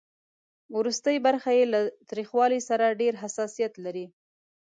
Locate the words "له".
1.73-1.79